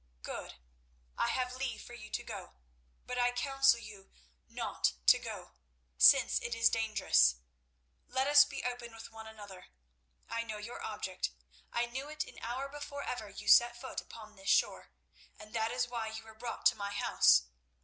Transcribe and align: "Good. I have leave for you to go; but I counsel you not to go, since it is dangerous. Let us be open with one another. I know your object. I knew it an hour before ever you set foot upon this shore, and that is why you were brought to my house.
"Good. 0.23 0.55
I 1.15 1.27
have 1.27 1.53
leave 1.53 1.83
for 1.83 1.93
you 1.93 2.09
to 2.09 2.23
go; 2.23 2.53
but 3.05 3.19
I 3.19 3.31
counsel 3.31 3.79
you 3.79 4.09
not 4.47 4.93
to 5.05 5.19
go, 5.19 5.51
since 5.95 6.39
it 6.39 6.55
is 6.55 6.71
dangerous. 6.71 7.35
Let 8.07 8.25
us 8.25 8.43
be 8.43 8.63
open 8.63 8.95
with 8.95 9.11
one 9.11 9.27
another. 9.27 9.67
I 10.27 10.41
know 10.41 10.57
your 10.57 10.81
object. 10.81 11.29
I 11.71 11.85
knew 11.85 12.09
it 12.09 12.25
an 12.25 12.39
hour 12.41 12.67
before 12.67 13.03
ever 13.03 13.29
you 13.29 13.47
set 13.47 13.79
foot 13.79 14.01
upon 14.01 14.35
this 14.37 14.49
shore, 14.49 14.89
and 15.37 15.53
that 15.53 15.69
is 15.69 15.87
why 15.87 16.07
you 16.07 16.23
were 16.23 16.33
brought 16.33 16.65
to 16.65 16.75
my 16.75 16.93
house. 16.93 17.43